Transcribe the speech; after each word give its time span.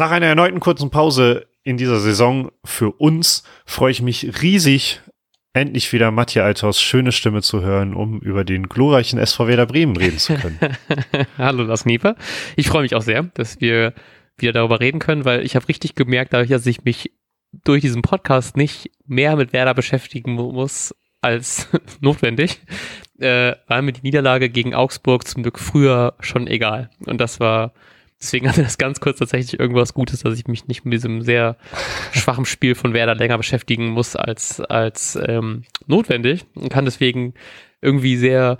Nach 0.00 0.12
einer 0.12 0.28
erneuten 0.28 0.60
kurzen 0.60 0.88
Pause 0.88 1.46
in 1.62 1.76
dieser 1.76 2.00
Saison 2.00 2.50
für 2.64 2.90
uns 2.90 3.44
freue 3.66 3.90
ich 3.90 4.00
mich 4.00 4.40
riesig, 4.40 5.02
endlich 5.52 5.92
wieder 5.92 6.10
Matthias 6.10 6.46
Althaus 6.46 6.80
schöne 6.80 7.12
Stimme 7.12 7.42
zu 7.42 7.60
hören, 7.60 7.92
um 7.92 8.18
über 8.20 8.44
den 8.44 8.70
glorreichen 8.70 9.18
SV 9.18 9.46
Werder 9.46 9.66
Bremen 9.66 9.94
reden 9.98 10.16
zu 10.16 10.36
können. 10.36 10.58
Hallo 11.36 11.64
Lars 11.64 11.84
Nieper. 11.84 12.16
Ich 12.56 12.68
freue 12.68 12.80
mich 12.80 12.94
auch 12.94 13.02
sehr, 13.02 13.24
dass 13.34 13.60
wir 13.60 13.92
wieder 14.38 14.54
darüber 14.54 14.80
reden 14.80 15.00
können, 15.00 15.26
weil 15.26 15.44
ich 15.44 15.54
habe 15.54 15.68
richtig 15.68 15.96
gemerkt, 15.96 16.32
dadurch, 16.32 16.48
dass 16.48 16.64
ich 16.64 16.82
mich 16.82 17.12
durch 17.52 17.82
diesen 17.82 18.00
Podcast 18.00 18.56
nicht 18.56 18.90
mehr 19.04 19.36
mit 19.36 19.52
Werder 19.52 19.74
beschäftigen 19.74 20.32
muss 20.32 20.94
als 21.20 21.68
notwendig, 22.00 22.62
äh, 23.18 23.52
war 23.66 23.82
mir 23.82 23.92
die 23.92 24.00
Niederlage 24.00 24.48
gegen 24.48 24.74
Augsburg 24.74 25.28
zum 25.28 25.42
Glück 25.42 25.58
früher 25.58 26.14
schon 26.20 26.46
egal. 26.46 26.88
Und 27.04 27.20
das 27.20 27.38
war 27.38 27.74
Deswegen 28.22 28.48
hatte 28.48 28.62
das 28.62 28.76
ganz 28.76 29.00
kurz 29.00 29.18
tatsächlich 29.18 29.58
irgendwas 29.58 29.94
Gutes, 29.94 30.20
dass 30.20 30.38
ich 30.38 30.46
mich 30.46 30.66
nicht 30.68 30.84
mit 30.84 30.92
diesem 30.92 31.22
sehr 31.22 31.56
schwachen 32.12 32.44
Spiel 32.44 32.74
von 32.74 32.92
Werder 32.92 33.14
länger 33.14 33.38
beschäftigen 33.38 33.88
muss 33.88 34.14
als, 34.14 34.60
als 34.60 35.18
ähm, 35.26 35.64
notwendig. 35.86 36.44
Und 36.54 36.68
kann 36.68 36.84
deswegen 36.84 37.32
irgendwie 37.80 38.16
sehr 38.18 38.58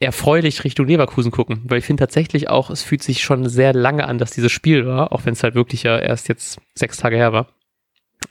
erfreulich 0.00 0.64
Richtung 0.64 0.86
Leverkusen 0.86 1.32
gucken, 1.32 1.62
weil 1.64 1.78
ich 1.78 1.84
finde 1.84 2.02
tatsächlich 2.02 2.48
auch, 2.48 2.70
es 2.70 2.82
fühlt 2.82 3.02
sich 3.02 3.22
schon 3.22 3.48
sehr 3.48 3.74
lange 3.74 4.06
an, 4.06 4.16
dass 4.16 4.30
dieses 4.30 4.52
Spiel 4.52 4.86
war, 4.86 5.12
auch 5.12 5.26
wenn 5.26 5.32
es 5.32 5.42
halt 5.42 5.54
wirklich 5.54 5.82
ja 5.82 5.98
erst 5.98 6.28
jetzt 6.28 6.58
sechs 6.74 6.96
Tage 6.98 7.16
her 7.16 7.32
war. 7.32 7.48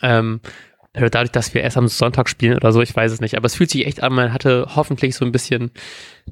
Ähm, 0.02 0.40
dadurch, 0.94 1.32
dass 1.32 1.54
wir 1.54 1.62
erst 1.62 1.78
am 1.78 1.90
Sonntag 1.90 2.30
spielen 2.30 2.56
oder 2.56 2.72
so, 2.72 2.82
ich 2.82 2.96
weiß 2.96 3.12
es 3.12 3.22
nicht, 3.22 3.36
aber 3.36 3.46
es 3.46 3.56
fühlt 3.56 3.70
sich 3.70 3.86
echt 3.86 4.02
an, 4.02 4.14
man 4.14 4.34
hatte 4.34 4.68
hoffentlich 4.76 5.16
so 5.16 5.26
ein 5.26 5.32
bisschen 5.32 5.72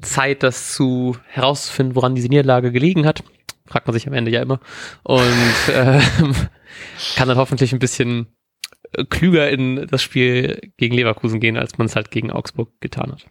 Zeit, 0.00 0.42
das 0.42 0.72
zu 0.72 1.16
herauszufinden, 1.28 1.94
woran 1.94 2.14
diese 2.14 2.28
Niederlage 2.28 2.72
gelegen 2.72 3.06
hat 3.06 3.22
fragt 3.66 3.86
man 3.86 3.94
sich 3.94 4.06
am 4.06 4.12
Ende 4.12 4.30
ja 4.30 4.42
immer. 4.42 4.60
Und 5.02 5.22
äh, 5.68 6.00
kann 7.16 7.28
dann 7.28 7.38
hoffentlich 7.38 7.72
ein 7.72 7.78
bisschen 7.78 8.28
äh, 8.92 9.04
klüger 9.04 9.50
in 9.50 9.86
das 9.86 10.02
Spiel 10.02 10.72
gegen 10.76 10.94
Leverkusen 10.94 11.40
gehen, 11.40 11.56
als 11.56 11.78
man 11.78 11.86
es 11.86 11.96
halt 11.96 12.10
gegen 12.10 12.30
Augsburg 12.30 12.70
getan 12.80 13.12
hat. 13.12 13.26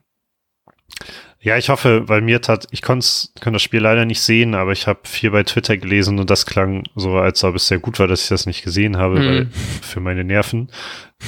Ja, 1.40 1.58
ich 1.58 1.70
hoffe, 1.70 2.08
weil 2.10 2.22
mir 2.22 2.42
tat, 2.42 2.68
ich 2.72 2.82
konnte 2.82 3.06
das 3.36 3.62
Spiel 3.62 3.82
leider 3.82 4.06
nicht 4.06 4.22
sehen, 4.22 4.56
aber 4.56 4.72
ich 4.72 4.88
habe 4.88 5.02
viel 5.04 5.30
bei 5.30 5.44
Twitter 5.44 5.78
gelesen 5.78 6.18
und 6.20 6.30
das 6.30 6.46
klang 6.46 6.84
so, 6.96 7.18
als 7.18 7.44
ob 7.44 7.56
es 7.56 7.68
sehr 7.68 7.80
gut 7.80 8.00
war, 8.00 8.08
dass 8.08 8.24
ich 8.24 8.30
das 8.30 8.48
nicht 8.48 8.64
gesehen 8.64 8.98
habe, 8.98 9.20
mhm. 9.20 9.26
weil 9.26 9.48
für 9.82 10.00
meine 10.00 10.24
Nerven. 10.24 10.72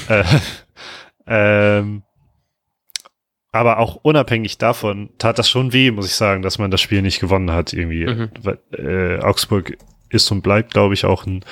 Äh, 0.09 0.23
ähm, 1.27 2.03
aber 3.51 3.79
auch 3.79 3.95
unabhängig 3.95 4.57
davon 4.57 5.09
tat 5.17 5.39
das 5.39 5.49
schon 5.49 5.73
weh, 5.73 5.91
muss 5.91 6.07
ich 6.07 6.15
sagen, 6.15 6.41
dass 6.41 6.59
man 6.59 6.71
das 6.71 6.81
Spiel 6.81 7.01
nicht 7.01 7.19
gewonnen 7.19 7.51
hat 7.51 7.73
irgendwie. 7.73 8.05
Mhm. 8.05 8.29
Äh, 8.71 9.19
Augsburg 9.19 9.77
ist 10.09 10.29
und 10.31 10.41
bleibt, 10.41 10.73
glaube 10.73 10.93
ich, 10.93 11.05
auch 11.05 11.25
ein 11.25 11.43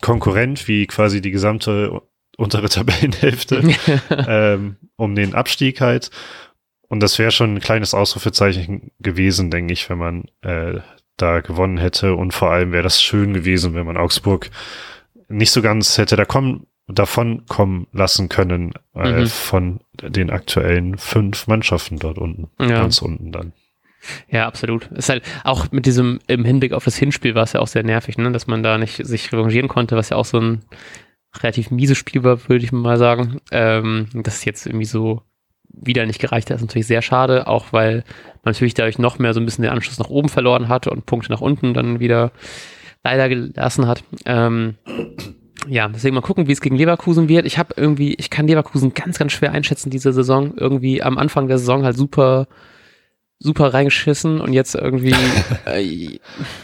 Konkurrent 0.00 0.68
wie 0.68 0.86
quasi 0.86 1.20
die 1.20 1.30
gesamte 1.30 2.00
untere 2.36 2.68
Tabellenhälfte 2.70 3.62
ähm, 4.10 4.76
um 4.96 5.14
den 5.14 5.34
Abstieg 5.34 5.80
halt. 5.80 6.10
Und 6.88 7.00
das 7.00 7.18
wäre 7.18 7.30
schon 7.30 7.54
ein 7.54 7.60
kleines 7.60 7.94
Ausrufezeichen 7.94 8.90
gewesen, 9.00 9.50
denke 9.50 9.72
ich, 9.72 9.88
wenn 9.88 9.98
man 9.98 10.24
äh, 10.42 10.80
da 11.16 11.40
gewonnen 11.40 11.78
hätte. 11.78 12.14
Und 12.14 12.34
vor 12.34 12.50
allem 12.50 12.72
wäre 12.72 12.82
das 12.82 13.00
schön 13.00 13.32
gewesen, 13.32 13.74
wenn 13.74 13.86
man 13.86 13.96
Augsburg 13.96 14.50
nicht 15.28 15.52
so 15.52 15.62
ganz 15.62 15.96
hätte 15.96 16.16
da 16.16 16.26
kommen 16.26 16.66
davon 16.94 17.46
kommen 17.46 17.86
lassen 17.92 18.28
können 18.28 18.72
äh, 18.94 19.20
mhm. 19.20 19.26
von 19.26 19.80
den 20.02 20.30
aktuellen 20.30 20.98
fünf 20.98 21.46
Mannschaften 21.46 21.98
dort 21.98 22.18
unten, 22.18 22.50
ja. 22.60 22.80
ganz 22.80 23.02
unten 23.02 23.32
dann. 23.32 23.52
Ja, 24.28 24.46
absolut. 24.46 24.86
Ist 24.92 25.08
halt 25.08 25.22
auch 25.44 25.70
mit 25.70 25.86
diesem, 25.86 26.18
im 26.26 26.44
Hinblick 26.44 26.72
auf 26.72 26.84
das 26.84 26.96
Hinspiel 26.96 27.34
war 27.34 27.44
es 27.44 27.52
ja 27.52 27.60
auch 27.60 27.68
sehr 27.68 27.84
nervig, 27.84 28.18
ne? 28.18 28.32
dass 28.32 28.46
man 28.46 28.62
da 28.62 28.78
nicht 28.78 29.06
sich 29.06 29.32
revanchieren 29.32 29.68
konnte, 29.68 29.96
was 29.96 30.08
ja 30.08 30.16
auch 30.16 30.24
so 30.24 30.40
ein 30.40 30.64
relativ 31.40 31.70
mieses 31.70 31.98
Spiel 31.98 32.24
war, 32.24 32.48
würde 32.48 32.64
ich 32.64 32.72
mal 32.72 32.98
sagen. 32.98 33.40
Ähm, 33.52 34.08
dass 34.12 34.38
es 34.38 34.44
jetzt 34.44 34.66
irgendwie 34.66 34.86
so 34.86 35.22
wieder 35.68 36.04
nicht 36.04 36.20
gereicht 36.20 36.50
hat, 36.50 36.56
ist 36.56 36.62
natürlich 36.62 36.86
sehr 36.86 37.02
schade, 37.02 37.46
auch 37.46 37.72
weil 37.72 38.04
man 38.42 38.52
natürlich 38.52 38.74
dadurch 38.74 38.98
noch 38.98 39.18
mehr 39.18 39.32
so 39.32 39.40
ein 39.40 39.46
bisschen 39.46 39.62
den 39.62 39.72
Anschluss 39.72 39.98
nach 39.98 40.10
oben 40.10 40.28
verloren 40.28 40.68
hat 40.68 40.86
und 40.86 41.06
Punkte 41.06 41.30
nach 41.30 41.40
unten 41.40 41.72
dann 41.72 42.00
wieder 42.00 42.32
leider 43.04 43.28
gelassen 43.28 43.86
hat. 43.86 44.04
Ähm, 44.26 44.76
ja, 45.68 45.88
deswegen 45.88 46.14
mal 46.14 46.20
gucken, 46.20 46.48
wie 46.48 46.52
es 46.52 46.60
gegen 46.60 46.76
Leverkusen 46.76 47.28
wird. 47.28 47.46
Ich 47.46 47.58
habe 47.58 47.74
irgendwie, 47.76 48.14
ich 48.14 48.30
kann 48.30 48.46
Leverkusen 48.46 48.94
ganz, 48.94 49.18
ganz 49.18 49.32
schwer 49.32 49.52
einschätzen 49.52 49.90
diese 49.90 50.12
Saison. 50.12 50.54
Irgendwie 50.56 51.02
am 51.02 51.18
Anfang 51.18 51.48
der 51.48 51.58
Saison 51.58 51.84
halt 51.84 51.96
super, 51.96 52.48
super 53.38 53.74
reingeschissen 53.74 54.40
und 54.40 54.52
jetzt 54.52 54.74
irgendwie, 54.74 55.14
äh, 55.66 56.18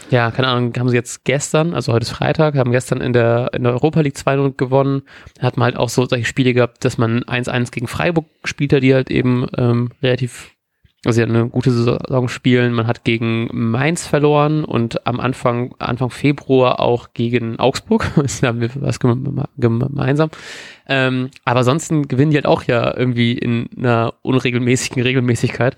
ja, 0.09 0.31
keine 0.31 0.47
Ahnung, 0.47 0.73
haben 0.77 0.89
sie 0.89 0.95
jetzt 0.95 1.23
gestern, 1.25 1.73
also 1.73 1.93
heute 1.93 2.03
ist 2.03 2.11
Freitag, 2.11 2.55
haben 2.55 2.71
gestern 2.71 3.01
in 3.01 3.13
der, 3.13 3.51
in 3.53 3.63
der 3.63 3.73
Europa 3.73 4.01
League 4.01 4.17
2 4.17 4.53
gewonnen. 4.57 5.03
Da 5.35 5.43
hat 5.43 5.57
man 5.57 5.65
halt 5.65 5.77
auch 5.77 5.89
so 5.89 6.05
solche 6.05 6.25
Spiele 6.25 6.53
gehabt, 6.53 6.83
dass 6.85 6.97
man 6.97 7.23
1-1 7.23 7.71
gegen 7.71 7.87
Freiburg 7.87 8.25
gespielt 8.41 8.73
hat, 8.73 8.83
die 8.83 8.93
halt 8.93 9.11
eben 9.11 9.47
ähm, 9.57 9.89
relativ 10.01 10.51
also 11.05 11.15
sie 11.15 11.21
hat 11.21 11.29
eine 11.29 11.47
gute 11.47 11.71
Saison 11.71 12.27
spielen. 12.27 12.73
Man 12.73 12.85
hat 12.85 13.05
gegen 13.05 13.47
Mainz 13.53 14.05
verloren 14.05 14.65
und 14.65 15.07
am 15.07 15.21
Anfang, 15.21 15.73
Anfang 15.79 16.09
Februar 16.09 16.81
auch 16.81 17.13
gegen 17.13 17.57
Augsburg. 17.57 18.05
da 18.41 18.47
haben 18.47 18.59
wir 18.59 18.69
was 18.75 18.99
gemeinsam. 18.99 20.29
Ähm, 20.87 21.29
aber 21.45 21.59
ansonsten 21.59 22.09
gewinnen 22.09 22.31
die 22.31 22.37
halt 22.37 22.45
auch 22.45 22.63
ja 22.63 22.95
irgendwie 22.97 23.31
in 23.33 23.69
einer 23.77 24.13
unregelmäßigen 24.23 25.01
Regelmäßigkeit. 25.01 25.77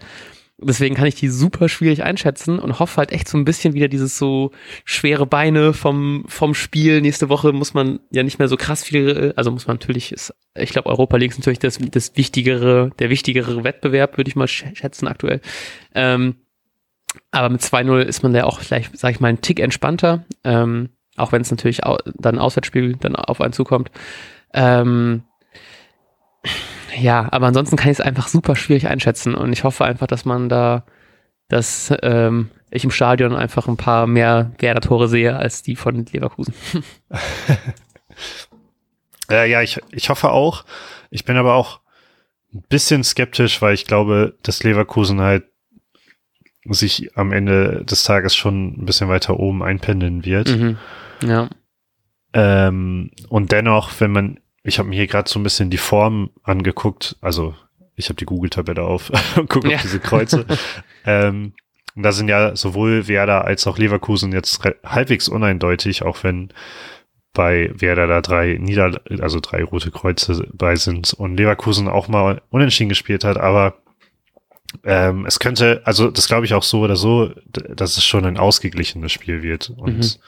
Deswegen 0.63 0.95
kann 0.95 1.07
ich 1.07 1.16
die 1.16 1.27
super 1.27 1.69
schwierig 1.69 2.03
einschätzen 2.03 2.59
und 2.59 2.79
hoffe 2.79 2.97
halt 2.97 3.11
echt 3.11 3.27
so 3.27 3.38
ein 3.38 3.45
bisschen 3.45 3.73
wieder 3.73 3.88
dieses 3.88 4.17
so 4.17 4.51
schwere 4.85 5.25
Beine 5.25 5.73
vom, 5.73 6.23
vom 6.27 6.53
Spiel. 6.53 7.01
Nächste 7.01 7.29
Woche 7.29 7.51
muss 7.51 7.73
man 7.73 7.99
ja 8.11 8.22
nicht 8.22 8.38
mehr 8.38 8.47
so 8.47 8.57
krass 8.57 8.83
viel, 8.83 9.33
also 9.35 9.51
muss 9.51 9.67
man 9.67 9.77
natürlich, 9.77 10.11
ist, 10.11 10.33
ich 10.55 10.69
glaube, 10.69 10.89
Europa 10.89 11.17
League 11.17 11.31
ist 11.31 11.39
natürlich 11.39 11.59
das, 11.59 11.79
das 11.79 12.16
wichtigere, 12.16 12.91
der 13.00 13.09
wichtigere 13.09 13.63
Wettbewerb, 13.63 14.17
würde 14.17 14.29
ich 14.29 14.35
mal 14.35 14.47
schätzen 14.47 15.07
aktuell. 15.07 15.41
Ähm, 15.95 16.35
aber 17.31 17.50
mit 17.50 17.61
2-0 17.61 18.01
ist 18.01 18.23
man 18.23 18.35
ja 18.35 18.45
auch 18.45 18.59
vielleicht, 18.59 18.97
sag 18.97 19.11
ich 19.11 19.19
mal, 19.19 19.29
ein 19.29 19.41
Tick 19.41 19.59
entspannter, 19.59 20.25
ähm, 20.44 20.89
auch 21.17 21.31
wenn 21.31 21.41
es 21.41 21.51
natürlich 21.51 21.85
au 21.85 21.97
dann 22.05 22.39
Auswärtsspiel 22.39 22.95
dann 22.97 23.16
auf 23.16 23.41
einen 23.41 23.53
zukommt. 23.53 23.91
Ähm, 24.53 25.23
ja, 26.97 27.28
aber 27.31 27.47
ansonsten 27.47 27.75
kann 27.75 27.91
ich 27.91 28.00
es 28.00 28.06
einfach 28.06 28.28
super 28.28 28.56
schwierig 28.56 28.88
einschätzen 28.88 29.35
und 29.35 29.53
ich 29.53 29.63
hoffe 29.63 29.85
einfach, 29.85 30.07
dass 30.07 30.25
man 30.25 30.50
da, 30.50 30.84
dass 31.47 31.94
ähm, 32.02 32.50
ich 32.72 32.84
im 32.84 32.91
Stadion 32.91 33.35
einfach 33.35 33.68
ein 33.68 33.78
paar 33.78 34.07
mehr 34.07 34.52
Werder-Tore 34.59 35.07
sehe 35.07 35.35
als 35.35 35.62
die 35.62 35.75
von 35.75 36.06
Leverkusen. 36.06 36.53
ja, 39.30 39.44
ja, 39.46 39.62
ich, 39.62 39.80
ich 39.91 40.09
hoffe 40.09 40.31
auch. 40.31 40.66
Ich 41.09 41.25
bin 41.25 41.35
aber 41.35 41.56
auch 41.56 41.81
ein 42.53 42.63
bisschen 42.69 43.03
skeptisch, 43.03 43.62
weil 43.62 43.74
ich 43.74 43.85
glaube, 43.85 44.35
dass 44.44 44.63
Leverkusen 44.63 45.22
halt 45.22 45.44
sich 46.66 47.18
am 47.18 47.31
Ende 47.31 47.84
des 47.85 48.03
Tages 48.03 48.35
schon 48.35 48.81
ein 48.81 48.85
bisschen 48.85 49.09
weiter 49.09 49.40
oben 49.40 49.63
einpendeln 49.63 50.25
wird. 50.25 50.50
Mhm. 50.50 50.78
Ja. 51.24 51.50
Ähm, 52.34 53.12
und 53.30 53.51
dennoch, 53.51 53.91
wenn 54.00 54.12
man 54.12 54.40
ich 54.63 54.79
habe 54.79 54.89
mir 54.89 54.95
hier 54.95 55.07
gerade 55.07 55.29
so 55.29 55.39
ein 55.39 55.44
bisschen 55.44 55.69
die 55.69 55.77
Form 55.77 56.31
angeguckt. 56.44 57.17
Also 57.22 57.55
ich 57.95 58.09
habe 58.09 58.17
die 58.17 58.25
Google-Tabelle 58.25 58.83
auf 58.83 59.11
und 59.38 59.49
gucke 59.49 59.69
ja. 59.69 59.75
auf 59.75 59.81
diese 59.81 59.99
Kreuze. 59.99 60.45
ähm, 61.05 61.53
da 61.95 62.11
sind 62.11 62.29
ja 62.29 62.55
sowohl 62.55 63.07
Werder 63.07 63.45
als 63.45 63.67
auch 63.67 63.77
Leverkusen 63.77 64.31
jetzt 64.31 64.61
halbwegs 64.85 65.27
uneindeutig, 65.27 66.03
auch 66.03 66.23
wenn 66.23 66.53
bei 67.33 67.71
Werder 67.73 68.07
da 68.07 68.21
drei 68.21 68.57
Nieder, 68.59 69.01
also 69.19 69.39
drei 69.39 69.63
rote 69.63 69.91
Kreuze 69.91 70.47
bei 70.53 70.75
sind 70.75 71.13
und 71.13 71.38
Leverkusen 71.38 71.88
auch 71.88 72.07
mal 72.07 72.41
unentschieden 72.50 72.89
gespielt 72.89 73.23
hat, 73.23 73.38
aber 73.38 73.75
ähm, 74.83 75.25
es 75.25 75.39
könnte, 75.39 75.81
also 75.85 76.11
das 76.11 76.27
glaube 76.27 76.45
ich 76.45 76.53
auch 76.53 76.63
so 76.63 76.81
oder 76.81 76.95
so, 76.95 77.31
dass 77.51 77.97
es 77.97 78.06
schon 78.06 78.25
ein 78.25 78.38
ausgeglichenes 78.38 79.12
Spiel 79.12 79.44
wird. 79.44 79.69
Und 79.69 79.97
mhm. 79.97 80.21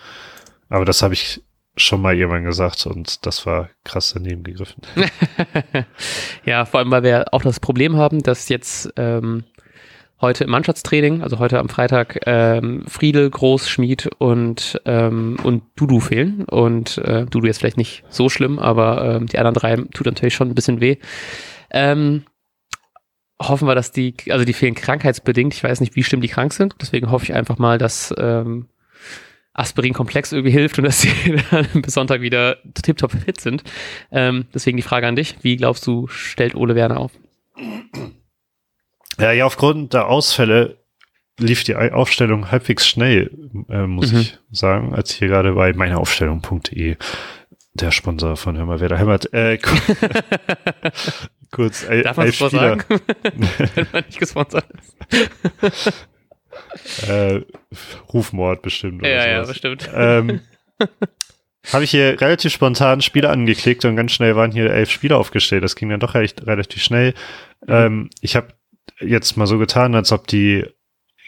aber 0.69 0.85
das 0.85 1.01
habe 1.01 1.13
ich 1.13 1.41
schon 1.75 2.01
mal 2.01 2.15
irgendwann 2.15 2.43
gesagt 2.43 2.85
und 2.85 3.25
das 3.25 3.45
war 3.45 3.69
krass 3.83 4.11
daneben 4.13 4.43
gegriffen. 4.43 4.83
ja, 6.45 6.65
vor 6.65 6.79
allem, 6.79 6.91
weil 6.91 7.03
wir 7.03 7.33
auch 7.33 7.41
das 7.41 7.59
Problem 7.59 7.97
haben, 7.97 8.21
dass 8.21 8.49
jetzt 8.49 8.93
ähm, 8.95 9.43
heute 10.23 10.45
im 10.45 10.51
Mannschaftstraining, 10.51 11.21
also 11.21 11.39
heute 11.39 11.59
am 11.59 11.69
Freitag, 11.69 12.21
ähm, 12.25 12.85
Friedel, 12.87 13.29
Groß, 13.29 13.69
Schmied 13.69 14.09
und, 14.19 14.81
ähm, 14.85 15.37
und 15.43 15.63
Dudu 15.75 15.99
fehlen. 15.99 16.45
Und 16.45 16.97
äh, 16.99 17.25
Dudu 17.25 17.47
jetzt 17.47 17.59
vielleicht 17.59 17.77
nicht 17.77 18.03
so 18.09 18.29
schlimm, 18.29 18.57
aber 18.57 19.15
ähm, 19.15 19.27
die 19.27 19.37
anderen 19.37 19.55
drei 19.55 19.75
tut 19.93 20.05
natürlich 20.05 20.33
schon 20.33 20.49
ein 20.49 20.55
bisschen 20.55 20.79
weh. 20.79 20.97
Ähm, 21.71 22.23
hoffen 23.41 23.67
wir, 23.67 23.75
dass 23.75 23.91
die, 23.91 24.15
also 24.29 24.45
die 24.45 24.53
fehlen 24.53 24.75
krankheitsbedingt. 24.75 25.53
Ich 25.53 25.63
weiß 25.63 25.81
nicht, 25.81 25.95
wie 25.95 26.03
schlimm 26.03 26.21
die 26.21 26.29
krank 26.29 26.53
sind. 26.53 26.75
Deswegen 26.81 27.11
hoffe 27.11 27.25
ich 27.25 27.33
einfach 27.33 27.57
mal, 27.57 27.77
dass 27.77 28.13
ähm, 28.17 28.69
Aspirin-Komplex 29.53 30.31
irgendwie 30.31 30.51
hilft 30.51 30.77
und 30.79 30.85
dass 30.85 31.01
sie 31.01 31.11
dann 31.51 31.67
bis 31.81 31.93
Sonntag 31.93 32.21
wieder 32.21 32.57
tiptop 32.73 33.11
fit 33.11 33.39
sind. 33.39 33.63
Ähm, 34.11 34.45
deswegen 34.53 34.77
die 34.77 34.83
Frage 34.83 35.07
an 35.07 35.15
dich. 35.15 35.35
Wie 35.41 35.55
glaubst 35.57 35.85
du, 35.85 36.07
stellt 36.07 36.55
Ole 36.55 36.75
Werner 36.75 36.99
auf? 36.99 37.11
Ja, 39.19 39.31
ja, 39.31 39.45
aufgrund 39.45 39.93
der 39.93 40.07
Ausfälle 40.07 40.79
lief 41.39 41.63
die 41.63 41.75
Aufstellung 41.75 42.51
halbwegs 42.51 42.87
schnell, 42.87 43.31
äh, 43.69 43.85
muss 43.85 44.11
mhm. 44.11 44.19
ich 44.19 44.37
sagen, 44.51 44.93
als 44.93 45.11
ich 45.11 45.17
hier 45.17 45.27
gerade 45.27 45.53
bei 45.53 45.73
meineraufstellung.de 45.73 46.97
der 47.75 47.91
Sponsor 47.91 48.37
von 48.37 48.57
Hör 48.57 48.65
mal, 48.65 48.79
wer 48.79 48.89
da 48.89 48.97
hämmert. 48.97 49.33
Äh, 49.33 49.57
kurz, 51.51 51.87
Darf 51.87 52.17
elf 52.17 52.35
Spieler. 52.35 52.49
Sagen? 52.49 52.83
Wenn 53.75 53.87
man 53.91 54.03
nicht 54.05 54.19
gesponsert 54.19 54.65
ist. 54.71 56.07
Äh, 57.07 57.41
Rufmord 58.13 58.61
bestimmt. 58.61 59.01
Oder 59.01 59.09
ja, 59.09 59.21
sowas. 59.21 59.31
ja, 59.31 59.45
bestimmt. 59.45 59.89
Ähm, 59.93 60.41
Habe 61.71 61.85
ich 61.85 61.91
hier 61.91 62.19
relativ 62.19 62.51
spontan 62.51 63.01
Spiele 63.01 63.29
angeklickt 63.29 63.85
und 63.85 63.95
ganz 63.95 64.11
schnell 64.11 64.35
waren 64.35 64.51
hier 64.51 64.69
elf 64.69 64.91
Spiele 64.91 65.15
aufgestellt. 65.15 65.63
Das 65.63 65.75
ging 65.75 65.89
dann 65.89 66.01
doch 66.01 66.13
recht, 66.13 66.45
relativ 66.45 66.83
schnell. 66.83 67.13
Mhm. 67.65 67.73
Ähm, 67.73 68.09
ich 68.19 68.35
habe 68.35 68.47
jetzt 68.99 69.37
mal 69.37 69.47
so 69.47 69.57
getan, 69.57 69.95
als 69.95 70.11
ob 70.11 70.27
die 70.27 70.65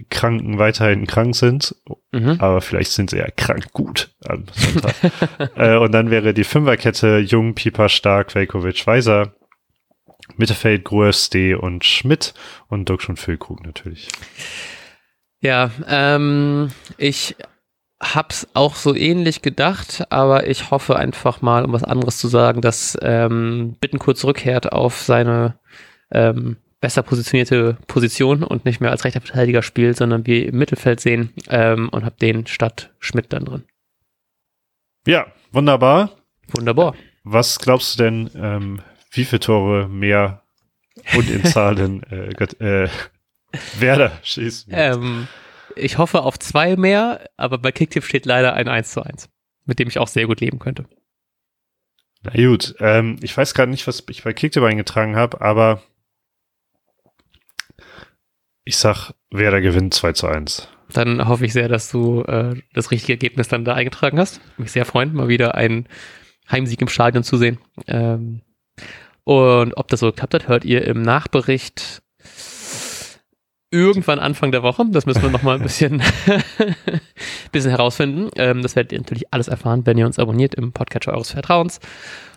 Kranken 0.09 0.59
weiterhin 0.59 1.07
krank 1.07 1.35
sind, 1.37 1.73
mhm. 2.11 2.35
aber 2.39 2.59
vielleicht 2.59 2.91
sind 2.91 3.11
sie 3.11 3.17
ja 3.17 3.29
krank 3.31 3.71
gut 3.71 4.13
am 4.25 4.43
Sonntag. 4.53 4.95
äh, 5.55 5.77
und 5.77 5.93
dann 5.93 6.11
wäre 6.11 6.33
die 6.33 6.43
Fünferkette 6.43 7.19
Jung, 7.19 7.55
Pieper, 7.55 7.87
Stark, 7.87 8.35
Velkovic, 8.35 8.85
Weiser, 8.87 9.33
Mittelfeld, 10.35 10.83
Groß, 10.83 11.29
D 11.29 11.55
und 11.55 11.85
Schmidt 11.85 12.33
und 12.67 12.89
Duxch 12.89 13.07
und 13.07 13.19
Füllkrug 13.19 13.65
natürlich. 13.65 14.09
Ja, 15.41 15.71
ähm, 15.87 16.69
ich 16.97 17.35
hab's 18.01 18.47
auch 18.53 18.75
so 18.75 18.95
ähnlich 18.95 19.41
gedacht, 19.41 20.05
aber 20.09 20.47
ich 20.47 20.71
hoffe 20.71 20.95
einfach 20.97 21.41
mal, 21.41 21.65
um 21.65 21.73
was 21.73 21.83
anderes 21.83 22.17
zu 22.17 22.27
sagen, 22.27 22.61
dass 22.61 22.97
ähm, 23.01 23.75
Bittencourt 23.79 24.17
zurückkehrt 24.17 24.71
auf 24.71 25.01
seine 25.01 25.57
ähm, 26.11 26.57
besser 26.81 27.03
positionierte 27.03 27.77
Position 27.87 28.43
und 28.43 28.65
nicht 28.65 28.79
mehr 28.79 28.91
als 28.91 29.05
rechter 29.05 29.21
Verteidiger 29.21 29.61
spielt, 29.61 29.97
sondern 29.97 30.27
wir 30.27 30.47
im 30.47 30.57
Mittelfeld 30.57 30.99
sehen 30.99 31.33
ähm, 31.49 31.89
und 31.89 32.05
hab 32.05 32.19
den 32.19 32.45
statt 32.47 32.91
Schmidt 32.99 33.33
dann 33.33 33.45
drin. 33.45 33.63
Ja, 35.07 35.27
wunderbar. 35.51 36.11
Wunderbar. 36.55 36.95
Was 37.23 37.59
glaubst 37.59 37.97
du 37.97 38.03
denn, 38.03 38.29
ähm, 38.35 38.81
wie 39.11 39.25
viele 39.25 39.39
Tore 39.39 39.87
mehr 39.87 40.43
und 41.15 41.29
in 41.29 41.43
Zahlen 41.45 42.03
äh, 42.03 42.83
äh, 42.83 42.89
Werder 43.79 44.11
schießt? 44.23 44.67
Ähm, 44.71 45.27
ich 45.75 45.97
hoffe 45.97 46.21
auf 46.21 46.39
zwei 46.39 46.75
mehr, 46.75 47.29
aber 47.37 47.57
bei 47.57 47.71
Kicktipp 47.71 48.03
steht 48.03 48.25
leider 48.25 48.53
ein 48.53 48.67
1 48.67 48.91
zu 48.91 49.01
1, 49.01 49.29
mit 49.65 49.79
dem 49.79 49.87
ich 49.87 49.99
auch 49.99 50.07
sehr 50.07 50.27
gut 50.27 50.41
leben 50.41 50.59
könnte. 50.59 50.85
Na 52.23 52.31
gut, 52.33 52.75
ähm, 52.79 53.17
ich 53.21 53.35
weiß 53.35 53.53
gerade 53.53 53.71
nicht, 53.71 53.85
was 53.87 54.03
ich 54.09 54.23
bei 54.23 54.33
Kicktipp 54.33 54.63
eingetragen 54.63 55.15
habe, 55.15 55.41
aber 55.41 55.83
ich 58.63 58.77
sag, 58.77 59.11
Werder 59.29 59.61
gewinnt 59.61 59.93
2 59.93 60.13
zu 60.13 60.27
1. 60.27 60.67
Dann 60.91 61.27
hoffe 61.27 61.45
ich 61.45 61.53
sehr, 61.53 61.67
dass 61.67 61.91
du 61.91 62.21
äh, 62.23 62.55
das 62.73 62.91
richtige 62.91 63.13
Ergebnis 63.13 63.47
dann 63.47 63.65
da 63.65 63.73
eingetragen 63.73 64.19
hast. 64.19 64.41
Mich 64.57 64.71
sehr 64.71 64.85
freuen, 64.85 65.13
mal 65.13 65.27
wieder 65.27 65.55
einen 65.55 65.87
Heimsieg 66.49 66.81
im 66.81 66.87
Stadion 66.87 67.23
zu 67.23 67.37
sehen. 67.37 67.59
Ähm, 67.87 68.41
und 69.23 69.73
ob 69.77 69.87
das 69.87 69.99
so 69.99 70.11
geklappt 70.11 70.33
hat, 70.33 70.47
hört 70.47 70.65
ihr 70.65 70.85
im 70.85 71.01
Nachbericht 71.01 72.03
irgendwann 73.71 74.19
Anfang 74.19 74.51
der 74.51 74.63
Woche. 74.63 74.85
Das 74.89 75.05
müssen 75.05 75.21
wir 75.21 75.29
noch 75.29 75.43
mal 75.43 75.55
ein 75.55 75.63
bisschen, 75.63 76.01
bisschen 77.51 77.71
herausfinden. 77.71 78.29
Ähm, 78.35 78.61
das 78.61 78.75
werdet 78.75 78.91
ihr 78.91 78.99
natürlich 78.99 79.33
alles 79.33 79.47
erfahren, 79.47 79.85
wenn 79.85 79.97
ihr 79.97 80.05
uns 80.05 80.19
abonniert 80.19 80.55
im 80.55 80.71
Podcatcher 80.71 81.13
eures 81.13 81.31
Vertrauens 81.31 81.79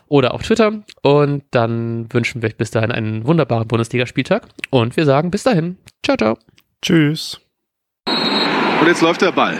oder 0.08 0.34
auf 0.34 0.42
Twitter. 0.42 0.82
Und 1.02 1.44
dann 1.50 2.12
wünschen 2.12 2.42
wir 2.42 2.48
euch 2.48 2.56
bis 2.56 2.70
dahin 2.70 2.92
einen 2.92 3.26
wunderbaren 3.26 3.68
Bundesligaspieltag. 3.68 4.46
Und 4.70 4.96
wir 4.96 5.04
sagen 5.04 5.30
bis 5.30 5.42
dahin. 5.42 5.76
Ciao, 6.04 6.16
ciao. 6.16 6.38
Tschüss. 6.82 7.40
Und 8.06 8.86
jetzt 8.86 9.02
läuft 9.02 9.22
der 9.22 9.32
Ball. 9.32 9.58